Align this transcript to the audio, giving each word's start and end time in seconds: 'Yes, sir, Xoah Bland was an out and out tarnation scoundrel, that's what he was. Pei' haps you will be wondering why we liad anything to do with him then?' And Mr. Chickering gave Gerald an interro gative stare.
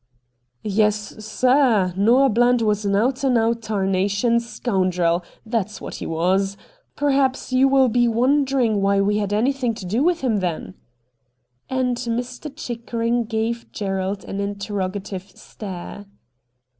'Yes, 0.63 1.23
sir, 1.23 1.93
Xoah 1.95 2.33
Bland 2.33 2.63
was 2.63 2.85
an 2.85 2.95
out 2.95 3.23
and 3.23 3.37
out 3.37 3.61
tarnation 3.61 4.39
scoundrel, 4.39 5.23
that's 5.45 5.79
what 5.79 5.93
he 6.01 6.07
was. 6.07 6.57
Pei' 6.95 7.11
haps 7.13 7.53
you 7.53 7.67
will 7.67 7.87
be 7.87 8.07
wondering 8.07 8.81
why 8.81 8.99
we 8.99 9.17
liad 9.19 9.31
anything 9.31 9.75
to 9.75 9.85
do 9.85 10.01
with 10.03 10.21
him 10.21 10.37
then?' 10.37 10.73
And 11.69 11.97
Mr. 11.97 12.51
Chickering 12.55 13.25
gave 13.25 13.71
Gerald 13.71 14.23
an 14.25 14.39
interro 14.39 14.89
gative 14.91 15.37
stare. 15.37 16.07